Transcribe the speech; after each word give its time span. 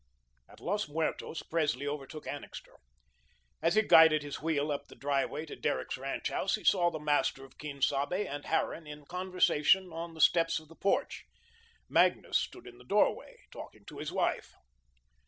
At 0.49 0.59
Los 0.59 0.87
Muertos, 0.89 1.43
Presley 1.43 1.85
overtook 1.85 2.25
Annixter. 2.25 2.77
As 3.61 3.75
he 3.75 3.83
guided 3.83 4.23
his 4.23 4.41
wheel 4.41 4.71
up 4.71 4.87
the 4.87 4.95
driveway 4.95 5.45
to 5.45 5.55
Derrick's 5.55 5.95
ranch 5.95 6.29
house, 6.29 6.55
he 6.55 6.63
saw 6.63 6.89
the 6.89 6.97
master 6.97 7.45
of 7.45 7.59
Quien 7.59 7.83
Sabe 7.83 8.25
and 8.25 8.45
Harran 8.45 8.87
in 8.87 9.05
conversation 9.05 9.93
on 9.93 10.15
the 10.15 10.19
steps 10.21 10.59
of 10.59 10.69
the 10.69 10.75
porch. 10.75 11.25
Magnus 11.87 12.39
stood 12.39 12.65
in 12.65 12.79
the 12.79 12.83
doorway, 12.83 13.43
talking 13.51 13.85
to 13.85 13.99
his 13.99 14.11
wife. 14.11 14.55